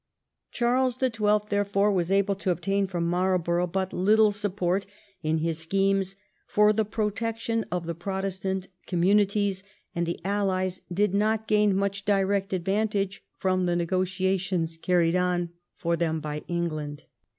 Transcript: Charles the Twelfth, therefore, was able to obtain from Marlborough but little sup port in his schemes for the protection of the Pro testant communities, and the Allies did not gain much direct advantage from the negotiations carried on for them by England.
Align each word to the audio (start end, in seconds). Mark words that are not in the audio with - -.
Charles 0.49 0.97
the 0.97 1.11
Twelfth, 1.11 1.49
therefore, 1.49 1.91
was 1.91 2.09
able 2.11 2.33
to 2.37 2.49
obtain 2.49 2.87
from 2.87 3.05
Marlborough 3.05 3.67
but 3.67 3.93
little 3.93 4.31
sup 4.31 4.55
port 4.55 4.87
in 5.21 5.37
his 5.37 5.59
schemes 5.59 6.15
for 6.47 6.73
the 6.73 6.83
protection 6.85 7.65
of 7.71 7.85
the 7.85 7.93
Pro 7.93 8.19
testant 8.23 8.65
communities, 8.87 9.61
and 9.93 10.07
the 10.07 10.19
Allies 10.25 10.81
did 10.91 11.13
not 11.13 11.47
gain 11.47 11.75
much 11.75 12.03
direct 12.03 12.51
advantage 12.51 13.23
from 13.37 13.67
the 13.67 13.75
negotiations 13.75 14.75
carried 14.75 15.15
on 15.15 15.51
for 15.77 15.95
them 15.95 16.19
by 16.19 16.41
England. 16.47 17.03